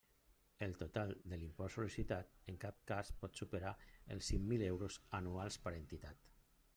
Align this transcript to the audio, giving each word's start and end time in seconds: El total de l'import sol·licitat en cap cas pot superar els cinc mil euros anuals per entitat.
El 0.67 0.71
total 0.77 1.11
de 1.33 1.37
l'import 1.41 1.73
sol·licitat 1.75 2.33
en 2.53 2.57
cap 2.65 2.79
cas 2.91 3.13
pot 3.25 3.41
superar 3.41 3.73
els 4.15 4.31
cinc 4.33 4.49
mil 4.53 4.67
euros 4.71 4.97
anuals 5.19 5.63
per 5.67 5.79
entitat. 5.81 6.31